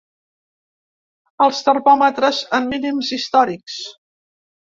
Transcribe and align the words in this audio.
Els 1.45 1.59
termòmetres 1.67 2.39
en 2.59 2.67
mínims 2.71 3.13
històrics. 3.19 3.79